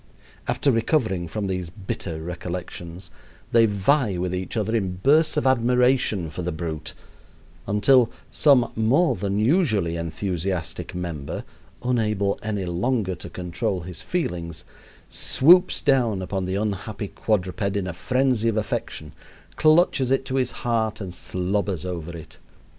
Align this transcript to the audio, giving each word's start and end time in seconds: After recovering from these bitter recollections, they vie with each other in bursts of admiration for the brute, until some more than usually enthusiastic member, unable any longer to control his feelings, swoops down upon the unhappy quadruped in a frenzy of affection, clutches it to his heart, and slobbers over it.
After 0.47 0.71
recovering 0.71 1.27
from 1.27 1.45
these 1.45 1.69
bitter 1.69 2.23
recollections, 2.23 3.11
they 3.51 3.67
vie 3.67 4.17
with 4.17 4.33
each 4.33 4.57
other 4.57 4.75
in 4.75 4.95
bursts 4.95 5.37
of 5.37 5.45
admiration 5.45 6.31
for 6.31 6.41
the 6.41 6.51
brute, 6.51 6.95
until 7.67 8.09
some 8.31 8.71
more 8.75 9.13
than 9.15 9.37
usually 9.37 9.97
enthusiastic 9.97 10.95
member, 10.95 11.43
unable 11.83 12.39
any 12.41 12.65
longer 12.65 13.13
to 13.13 13.29
control 13.29 13.81
his 13.81 14.01
feelings, 14.01 14.65
swoops 15.07 15.83
down 15.83 16.23
upon 16.23 16.45
the 16.45 16.55
unhappy 16.55 17.07
quadruped 17.09 17.77
in 17.77 17.85
a 17.85 17.93
frenzy 17.93 18.49
of 18.49 18.57
affection, 18.57 19.13
clutches 19.55 20.09
it 20.09 20.25
to 20.25 20.37
his 20.37 20.51
heart, 20.65 20.99
and 20.99 21.13
slobbers 21.13 21.85
over 21.85 22.17
it. 22.17 22.39